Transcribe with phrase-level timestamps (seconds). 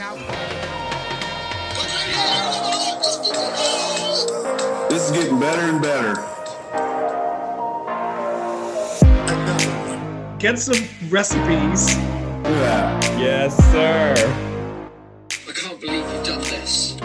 [0.00, 0.18] out.
[4.88, 6.14] This is getting better and better.
[10.38, 11.96] Get some recipes.
[11.96, 13.20] Look at that.
[13.20, 14.14] Yes, sir.
[15.48, 16.96] I can't believe you've done this.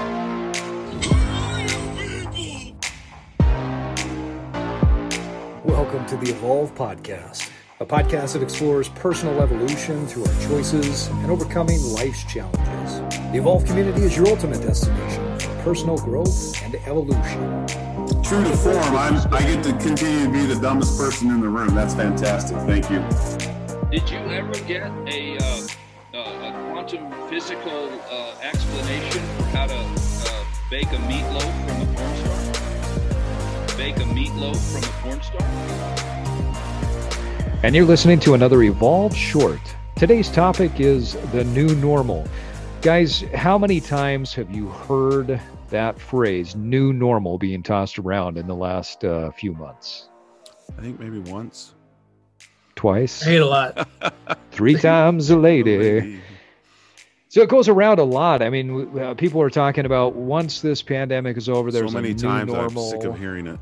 [5.65, 7.44] Welcome to the Evolve Podcast,
[7.81, 12.99] a podcast that explores personal evolution through our choices and overcoming life's challenges.
[13.31, 17.67] The Evolve community is your ultimate destination for personal growth and evolution.
[18.23, 21.49] True to form, I'm, I get to continue to be the dumbest person in the
[21.49, 21.75] room.
[21.75, 22.55] That's fantastic.
[22.59, 22.99] Thank you.
[23.91, 25.67] Did you ever get a, uh,
[26.13, 31.97] uh, a quantum physical uh, explanation for how to uh, bake a meatloaf from a
[31.97, 33.77] corn star?
[33.77, 36.15] Bake a meatloaf from a corn star?
[37.65, 39.59] And you're listening to another Evolve Short.
[39.95, 42.27] Today's topic is the new normal.
[42.83, 48.45] Guys, how many times have you heard that phrase, new normal, being tossed around in
[48.45, 50.09] the last uh, few months?
[50.77, 51.73] I think maybe once.
[52.75, 53.25] Twice?
[53.25, 53.89] I hate a lot.
[54.51, 56.21] Three times a lady.
[57.29, 58.43] So it goes around a lot.
[58.43, 62.11] I mean, uh, people are talking about once this pandemic is over, there's so many
[62.11, 62.91] a new times normal.
[62.93, 63.59] I'm sick of hearing it.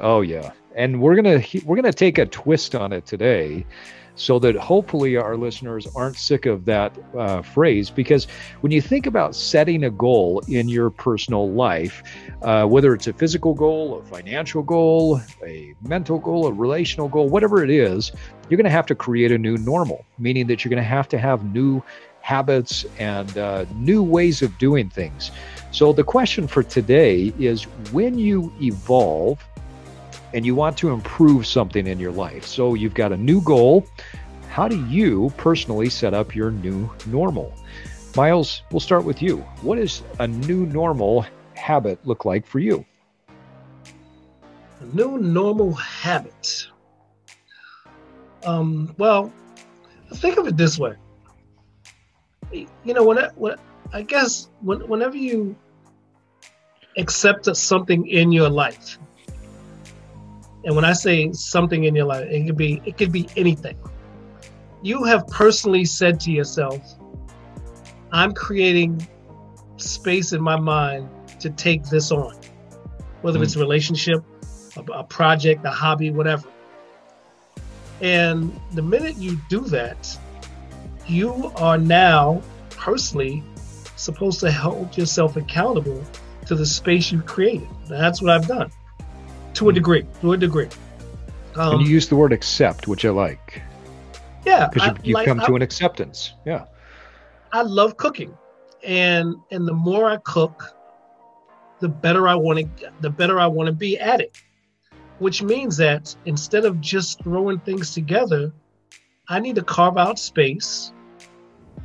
[0.00, 3.66] Oh yeah, and we're gonna we're gonna take a twist on it today,
[4.14, 7.90] so that hopefully our listeners aren't sick of that uh, phrase.
[7.90, 8.26] Because
[8.60, 12.02] when you think about setting a goal in your personal life,
[12.42, 17.28] uh, whether it's a physical goal, a financial goal, a mental goal, a relational goal,
[17.28, 18.12] whatever it is,
[18.48, 21.44] you're gonna have to create a new normal, meaning that you're gonna have to have
[21.54, 21.82] new
[22.22, 25.30] habits and uh, new ways of doing things.
[25.72, 29.44] So the question for today is when you evolve
[30.32, 32.46] and you want to improve something in your life.
[32.46, 33.86] So you've got a new goal.
[34.48, 37.54] How do you personally set up your new normal?
[38.16, 39.38] Miles, we'll start with you.
[39.62, 42.84] What does a new normal habit look like for you?
[44.80, 46.66] A new normal habit.
[48.44, 49.32] Um, well,
[50.14, 50.94] think of it this way.
[52.52, 53.56] You know, when I, when
[53.92, 55.54] I guess when, whenever you
[56.96, 58.98] accept something in your life,
[60.64, 63.78] and when I say something in your life, it could be it could be anything.
[64.82, 66.80] You have personally said to yourself,
[68.12, 69.06] "I'm creating
[69.76, 71.08] space in my mind
[71.40, 72.36] to take this on,
[73.22, 73.44] whether hmm.
[73.44, 74.22] it's a relationship,
[74.76, 76.48] a, a project, a hobby, whatever."
[78.02, 80.18] And the minute you do that,
[81.06, 83.42] you are now personally
[83.96, 86.02] supposed to hold yourself accountable
[86.46, 87.68] to the space you've created.
[87.88, 88.72] That's what I've done
[89.54, 90.06] to a degree.
[90.20, 90.68] To a degree.
[91.56, 93.62] Um, and you use the word accept, which I like,
[94.46, 96.34] yeah, because you, you like, come I- to an acceptance.
[96.44, 96.64] Yeah.
[97.52, 98.36] I love cooking,
[98.84, 100.62] and and the more I cook,
[101.80, 104.40] the better I want to the better I want to be at it.
[105.18, 108.52] Which means that instead of just throwing things together,
[109.28, 110.92] I need to carve out space,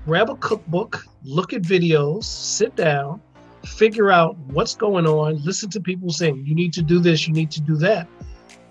[0.05, 3.21] grab a cookbook, look at videos, sit down,
[3.65, 7.33] figure out what's going on, listen to people saying, you need to do this, you
[7.33, 8.07] need to do that.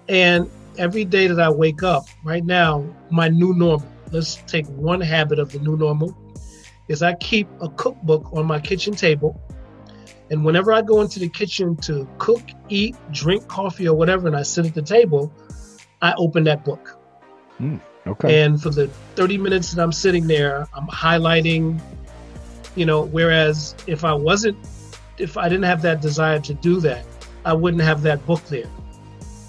[0.08, 5.00] And every day that I wake up, right now, my new normal, let's take one
[5.00, 6.16] habit of the new normal,
[6.88, 9.40] is I keep a cookbook on my kitchen table.
[10.30, 14.36] And whenever I go into the kitchen to cook, eat, drink coffee, or whatever, and
[14.36, 15.32] I sit at the table,
[16.02, 16.98] I open that book.
[17.58, 17.76] Hmm,
[18.06, 18.42] okay.
[18.42, 21.80] And for the 30 minutes that I'm sitting there, I'm highlighting,
[22.74, 24.56] you know, whereas if I wasn't,
[25.18, 27.04] if I didn't have that desire to do that,
[27.44, 28.70] I wouldn't have that book there.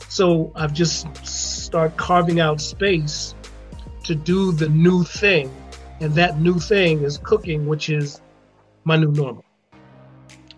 [0.10, 3.36] So I've just start carving out space
[4.04, 5.52] to do the new thing.
[6.00, 8.22] And that new thing is cooking, which is
[8.84, 9.44] my new normal.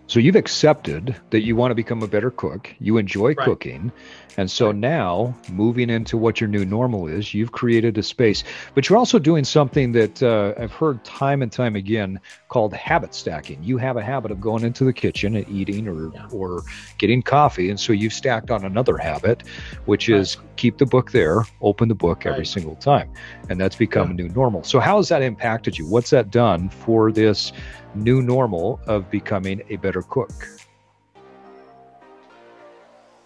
[0.06, 2.74] So you've accepted that you want to become a better cook.
[2.80, 3.38] You enjoy Right.
[3.38, 3.92] cooking.
[4.38, 8.44] And so now, moving into what your new normal is, you've created a space.
[8.72, 13.14] But you're also doing something that uh, I've heard time and time again called habit
[13.16, 13.60] stacking.
[13.64, 16.28] You have a habit of going into the kitchen and eating or, Yeah.
[16.30, 16.62] or
[16.98, 17.68] getting coffee.
[17.68, 19.42] And so you've stacked on another habit,
[19.86, 23.12] which is keep the book there, open the book every single time.
[23.50, 24.62] And that's become a new normal.
[24.62, 25.88] So, how has that impacted you?
[25.88, 27.52] What's that done for this
[27.96, 30.30] new normal of becoming a better cook?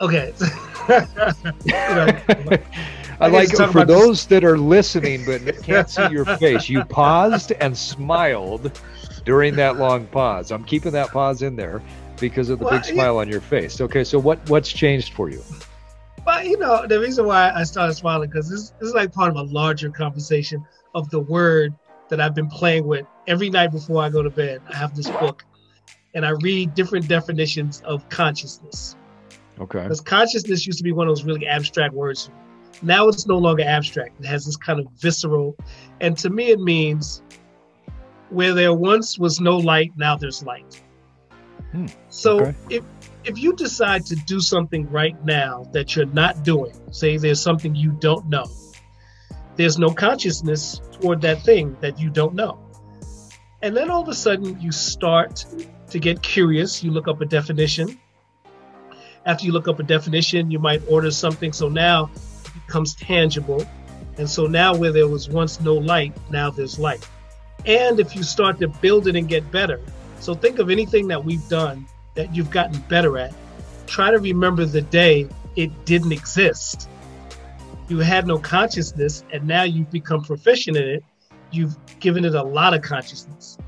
[0.02, 0.32] Okay.
[3.20, 6.84] I like for about this- those that are listening but can't see your face, you
[6.84, 8.80] paused and smiled
[9.24, 10.50] during that long pause.
[10.50, 11.80] I'm keeping that pause in there
[12.18, 12.94] because of the Well, big yeah.
[12.94, 13.80] smile on your face.
[13.80, 15.42] Okay, so what what's changed for you?
[16.24, 19.30] But you know, the reason why I started smiling because this, this is like part
[19.30, 20.64] of a larger conversation
[20.94, 21.74] of the word
[22.08, 24.62] that I've been playing with every night before I go to bed.
[24.68, 25.44] I have this book
[26.14, 28.96] and I read different definitions of consciousness.
[29.60, 29.82] Okay.
[29.82, 32.30] Because consciousness used to be one of those really abstract words.
[32.82, 34.18] Now it's no longer abstract.
[34.20, 35.56] It has this kind of visceral.
[36.00, 37.22] And to me, it means
[38.30, 40.82] where there once was no light, now there's light.
[41.72, 42.54] Hmm, So okay.
[42.70, 42.84] if
[43.24, 47.74] if you decide to do something right now that you're not doing, say there's something
[47.74, 48.46] you don't know,
[49.56, 52.58] there's no consciousness toward that thing that you don't know.
[53.62, 55.44] And then all of a sudden you start
[55.90, 56.82] to get curious.
[56.82, 57.98] You look up a definition.
[59.24, 61.52] After you look up a definition, you might order something.
[61.52, 62.10] So now
[62.44, 63.64] it becomes tangible.
[64.18, 67.06] And so now where there was once no light, now there's light.
[67.64, 69.80] And if you start to build it and get better,
[70.18, 73.32] so think of anything that we've done that you've gotten better at.
[73.86, 76.88] Try to remember the day it didn't exist.
[77.88, 81.04] You had no consciousness, and now you've become proficient in it.
[81.50, 83.58] You've given it a lot of consciousness.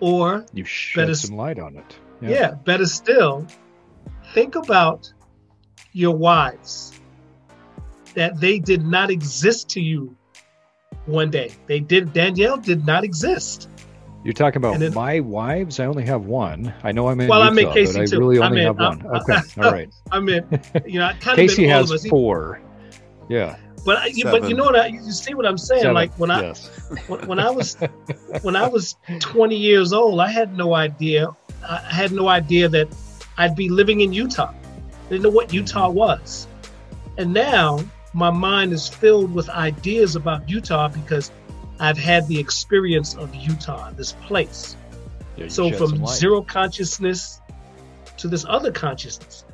[0.00, 1.96] Or, You shed Better- some light on it.
[2.20, 3.46] yeah, better still,
[4.32, 5.12] think about
[5.92, 6.92] your wives
[8.14, 10.14] that they did not exist to you
[11.06, 11.50] one day.
[11.66, 13.68] They did, Danielle did not exist.
[14.24, 15.80] You're talking about then- my wives.
[15.80, 16.72] I only have one.
[16.84, 18.18] I know I'm in Well, I Utah, meant Casey but I too.
[18.20, 19.06] really I only meant- have one.
[19.14, 19.90] I- okay, all right.
[20.12, 20.44] I mean,
[20.86, 22.60] you know, I kind Casey of all has of four.
[23.28, 23.56] Yeah.
[23.84, 24.76] But I, you- but you know what?
[24.76, 25.80] I, you see what I'm saying?
[25.82, 26.68] seven, Like when I yes.
[27.08, 27.74] when, when I was
[28.42, 31.28] when I was 20 years old, I had no idea.
[31.68, 32.88] I had no idea that
[33.38, 34.52] I'd be living in Utah.
[34.52, 36.46] I didn't know what Utah was.
[37.18, 37.80] And now
[38.14, 41.30] my mind is filled with ideas about Utah because
[41.80, 44.76] I've had the experience of Utah, this place.
[45.36, 47.40] Yeah, So from zero consciousness
[48.18, 49.44] to this other consciousness.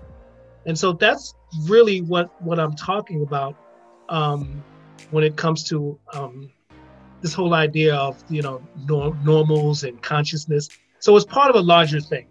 [0.66, 1.34] And so that's
[1.64, 3.56] really what what I'm talking about
[4.08, 4.62] um,
[5.10, 6.50] when it comes to um,
[7.22, 10.68] this whole idea of you know norm- normals and consciousness.
[10.98, 12.26] So it's part of a larger thing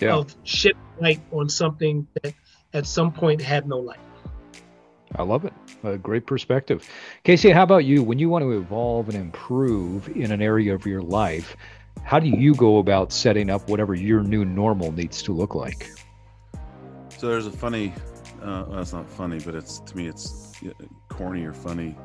[0.00, 0.16] Yeah.
[0.16, 2.34] of shedding light on something that
[2.72, 3.98] at some point had no light.
[5.14, 5.52] I love it.
[5.84, 6.88] A great perspective.
[7.24, 8.02] Casey, how about you?
[8.02, 11.56] When you want to evolve and improve in an area of your life,
[12.02, 15.90] how do you go about setting up whatever your new normal needs to look like?
[17.16, 17.94] So there's a funny,
[18.42, 20.52] uh, well, it's not funny, but it's to me it's
[21.08, 21.96] corny or funny.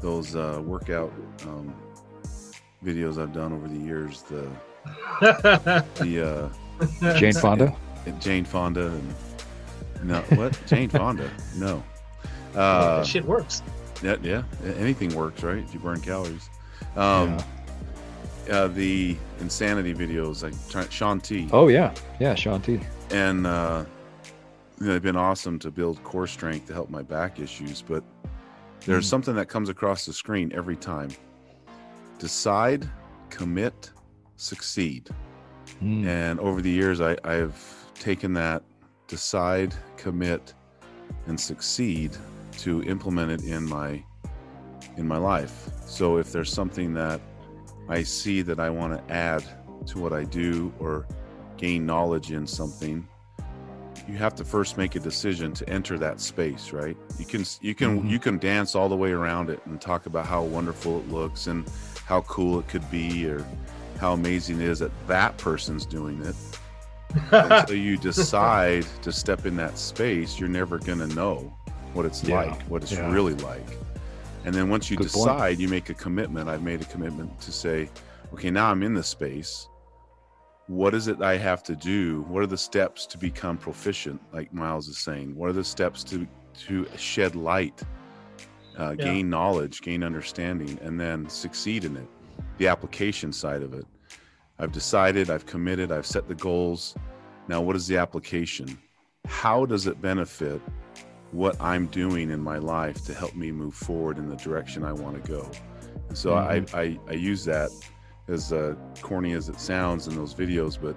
[0.00, 1.12] Those uh, workout
[1.42, 1.74] um,
[2.84, 4.50] videos I've done over the years, the
[6.00, 6.67] the uh,
[7.16, 7.74] Jane Fonda?
[8.20, 9.14] Jane Fonda and
[10.04, 11.28] no, what Jane Fonda?
[11.56, 11.82] No,
[12.54, 13.62] uh, that shit works.
[14.02, 14.42] yeah, yeah,
[14.76, 15.58] anything works, right?
[15.58, 16.48] If you burn calories.
[16.96, 17.36] Um,
[18.50, 20.54] uh, the insanity videos like
[20.88, 21.48] Ch- Shaun T.
[21.52, 21.92] Oh, yeah.
[22.18, 22.80] Yeah, Shaun T.
[23.10, 23.84] and uh,
[24.80, 27.82] you know, they've been awesome to build core strength to help my back issues.
[27.82, 28.02] But
[28.86, 29.10] there's Mm.
[29.10, 31.10] something that comes across the screen every time:
[32.18, 32.88] decide,
[33.30, 33.90] commit,
[34.36, 35.10] succeed.
[35.82, 36.06] Mm.
[36.06, 37.58] And over the years, I, I've
[37.94, 38.62] taken that
[39.06, 40.54] decide, commit,
[41.26, 42.16] and succeed
[42.58, 44.02] to implement it in my
[44.96, 45.70] in my life.
[45.86, 47.20] So if there's something that
[47.88, 49.44] I see that I want to add
[49.86, 51.06] to what I do or
[51.56, 53.06] gain knowledge in something,
[54.08, 56.96] you have to first make a decision to enter that space, right?
[57.18, 58.10] You can you can Mhm.
[58.10, 61.46] you can dance all the way around it and talk about how wonderful it looks
[61.46, 61.64] and
[62.04, 63.44] how cool it could be or
[63.98, 66.34] how amazing it is that that person's doing it
[67.32, 71.52] until you decide to step in that space, you're never going to know
[71.94, 73.10] what it's Yeah, like, what it's yeah.
[73.10, 73.66] really like.
[74.44, 75.26] And then once you Good point.
[75.28, 76.48] decide, you make a commitment.
[76.48, 77.90] I've made a commitment to say,
[78.32, 79.68] okay, now I'm in this space.
[80.68, 82.22] What is it I have to do?
[82.28, 84.20] What are the steps to become proficient?
[84.32, 86.26] Like Miles is saying, what are the steps to
[86.66, 87.82] to shed light,
[88.78, 89.04] uh, Yeah.
[89.04, 92.08] gain knowledge, gain understanding, and then succeed in it?
[92.58, 93.86] The application side of it.
[94.58, 96.96] I've decided, I've committed, I've set the goals.
[97.46, 98.76] Now, what is the application?
[99.26, 100.60] How does it benefit
[101.30, 104.92] what I'm doing in my life to help me move forward in the direction I
[104.92, 105.48] want to go?
[106.08, 107.70] And so I, I, I use that
[108.26, 110.96] as uh, corny as it sounds in those videos, but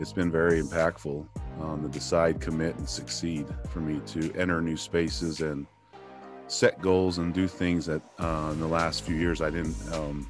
[0.00, 1.26] it's been very impactful
[1.60, 5.66] on the decide, commit, and succeed for me to enter new spaces and
[6.46, 10.28] set goals and do things that uh, in the last few years I didn't um,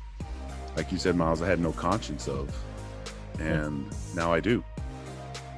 [0.76, 2.54] like you said, Miles, I had no conscience of.
[3.38, 4.64] And now I do.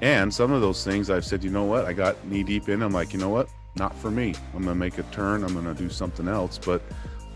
[0.02, 1.84] And some of those things I've said, you know what?
[1.84, 2.82] I got knee deep in.
[2.82, 3.48] I'm like, you know what?
[3.76, 4.34] Not for me.
[4.54, 5.44] I'm going to make a turn.
[5.44, 6.58] I'm going to do something else.
[6.58, 6.82] But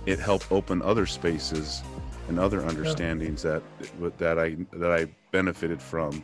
[0.06, 1.82] it helped open other spaces
[2.28, 3.62] and other understandings that
[4.18, 6.22] that I that I benefited from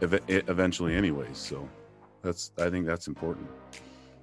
[0.00, 1.36] eventually anyways.
[1.36, 1.68] So
[2.22, 3.48] that's I think that's important.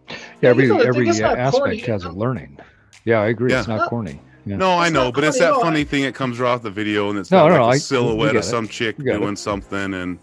[0.10, 1.78] Yeah, you every know, every aspect corny.
[1.80, 2.60] has a learning.
[3.06, 3.54] Yeah, I agree.
[3.54, 4.20] It's not corny.
[4.46, 4.58] Yeah.
[4.58, 6.62] No, I know, not but it's that no, funny I- thing that comes right off
[6.62, 8.68] the video, and it's No, got no, like no, a I- silhouette get of some
[8.68, 9.20] chick We get it.
[9.20, 10.20] doing something, and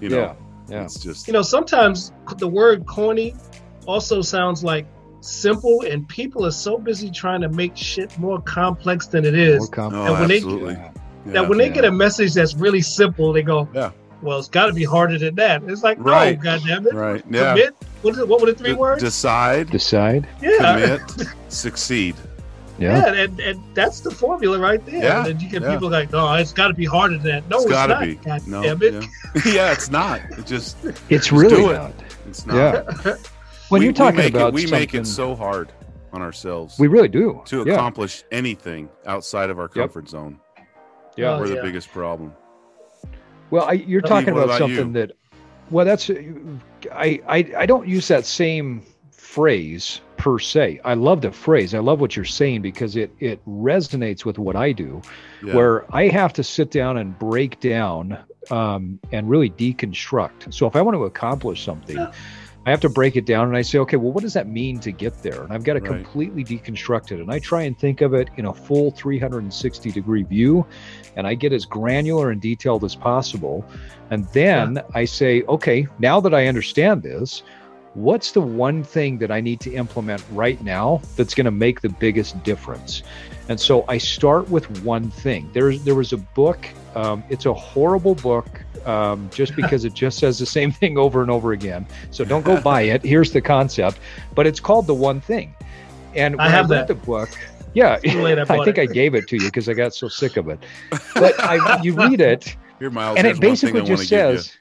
[0.00, 0.32] you know, Yeah,
[0.68, 0.84] yeah.
[0.84, 3.34] it's just You know, sometimes the word corny
[3.86, 4.86] also sounds like
[5.20, 9.58] simple, and people are so busy trying to make shit more complex than it is.
[9.60, 10.72] More com- oh, and when they- absolutely.
[10.74, 10.90] Yeah.
[11.26, 11.32] Yeah.
[11.34, 11.72] that when they yeah.
[11.74, 13.90] get a message that's really simple, they go, Yeah.
[14.22, 16.36] well, it's got to be harder than that." It's like, Right.
[16.36, 17.76] no, goddamn it, right, yeah, commit.
[18.02, 19.00] What, is it, what were the three D- words?
[19.04, 20.26] decide, Decide.
[20.42, 22.16] yeah, commit, succeed.
[22.78, 23.22] Yeah, Yeah.
[23.24, 25.02] and, and that's the formula right there.
[25.02, 25.74] Yeah, And then you get yeah.
[25.74, 28.00] people like, "No, it's got to be harder than that." No, it's it's, gotta not.
[28.02, 28.14] be.
[28.16, 28.94] God No, damn it.
[28.94, 29.42] yeah.
[29.52, 30.20] yeah, it's not.
[30.38, 31.74] It just It's Just really do it.
[31.74, 31.92] not.
[32.26, 32.56] it's not.
[32.56, 33.14] Yeah.
[33.68, 35.72] When We- you're talking we about it, we make it so hard
[36.12, 37.40] on ourselves We really do.
[37.46, 37.72] to yeah.
[37.72, 39.74] accomplish anything outside of our Yep.
[39.74, 40.38] comfort zone.
[41.16, 41.36] Yeah.
[41.36, 41.62] Oh, We're the yeah.
[41.62, 42.34] biggest problem.
[43.50, 44.76] Well, I, you're Steve, talking what about about you?
[44.76, 45.12] something that,
[45.70, 48.82] well, that's, I, I, I don't use that same
[49.22, 50.80] phrase per se.
[50.84, 51.74] I love the phrase.
[51.74, 55.00] I love what you're saying because it, it resonates with what I do,
[55.44, 55.54] Yeah.
[55.54, 58.18] where I have to sit down and break down
[58.50, 60.52] um, and really deconstruct.
[60.52, 61.98] So if I want to accomplish something,
[62.66, 64.80] I have to break it down and I say, okay, well, what does that mean
[64.80, 65.44] to get there?
[65.44, 66.04] And I've got to Right.
[66.04, 67.20] completely deconstruct it.
[67.20, 70.66] And I try and think of it in a full 360 degree view.
[71.16, 73.64] And I get as granular and detailed as possible.
[74.10, 77.42] And then I say, okay, now that I understand this,
[77.94, 81.80] what's the one thing that I need to implement right now that's going to make
[81.80, 83.02] the biggest difference?
[83.48, 85.50] And so I start with one thing.
[85.52, 86.66] There's there was a book.
[86.94, 88.46] Um, it's a horrible book,
[88.86, 91.86] um, just because it just says the same thing over and over again.
[92.10, 93.02] So don't go buy it.
[93.02, 93.98] Here's the concept,
[94.34, 95.54] but it's called the one thing.
[96.14, 96.88] And I when have read that.
[96.88, 97.30] the book,
[97.74, 98.78] yeah, I I think it.
[98.78, 100.58] I gave it to you because I got so sick of it.
[101.14, 103.16] But I, you read it, Here, Miles.
[103.18, 104.56] and here's it one basically thing just wanna give says,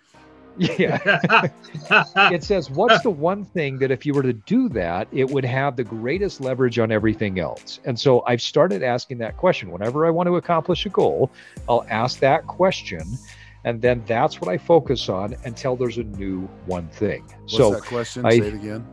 [0.58, 1.48] yeah,
[2.32, 5.46] it says what's the one thing that if you were to do that it would
[5.46, 10.06] have the greatest leverage on everything else and so i've started asking that question whenever
[10.06, 11.32] i want to accomplish a goal
[11.70, 13.18] i'll ask that question
[13.64, 17.24] and then that's what i focus on until there's a new one thing.
[17.44, 18.26] What's so that question?
[18.26, 18.86] I- Say it again.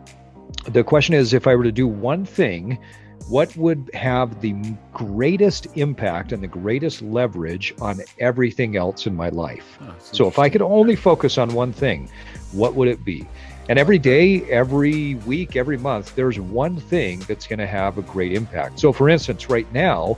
[0.68, 2.78] the question is if i were to do one thing
[3.28, 4.54] what would have the
[4.92, 10.38] greatest impact and the greatest leverage on everything else in my life Oh, so if
[10.38, 12.10] I could only focus on one thing,
[12.52, 13.26] what would it be?
[13.68, 18.02] And every day, every week, every month, there's one thing that's going to have a
[18.02, 18.80] great impact.
[18.80, 20.16] So, for instance, right now,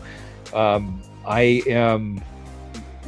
[0.55, 2.23] um, I am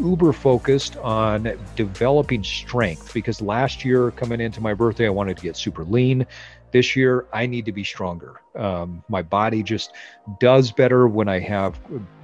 [0.01, 5.43] uber focused on developing strength because last year, coming into my birthday, I wanted to
[5.45, 6.27] get super lean.
[6.73, 8.41] This year, I need to be stronger.
[8.55, 9.93] Um, my body just
[10.41, 11.79] does better when I have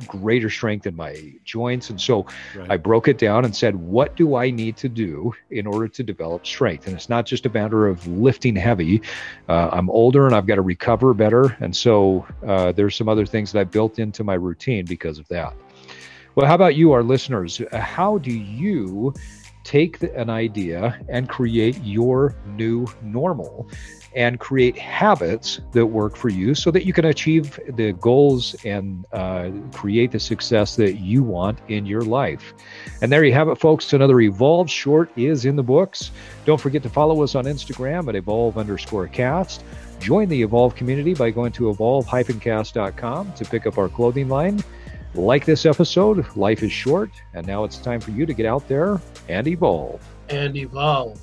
[0.07, 1.91] greater strength in my joints.
[1.91, 2.27] And so,
[2.57, 2.71] Right.
[2.71, 6.03] I broke it down and said, what do I need to do in order to
[6.03, 6.87] develop strength?
[6.87, 9.03] And it's not just a matter of lifting heavy.
[9.49, 11.57] Uh, I'm older and I've got to recover better.
[11.61, 15.29] And so uh, there's some other things that I built into my routine because of
[15.29, 15.55] that.
[16.35, 17.61] Well, how about you, our listeners?
[17.73, 19.13] How do you
[19.65, 23.69] take the, an idea and create your new normal?
[24.19, 29.07] And create habits that work for you so that you can achieve the goals and
[29.13, 32.53] uh, create the success that you want in your life.
[33.01, 33.93] And there you have it, folks.
[33.93, 36.11] Another Evolve short is in the books.
[36.47, 39.63] Don't forget to follow us on Instagram at evolve underscore cast.
[40.01, 44.65] Join the Evolve community by going to evolve-cast.com to pick up our clothing line.
[45.15, 48.67] Like this episode, life is short, and now it's time for you to get out
[48.67, 50.01] there and evolve.
[50.29, 51.21] and evolve.